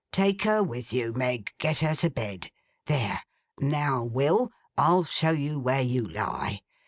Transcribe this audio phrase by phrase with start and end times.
[0.11, 1.51] 'Take her with you, Meg.
[1.59, 2.49] Get her to bed.
[2.87, 3.21] There!
[3.59, 6.61] Now, Will, I'll show you where you lie.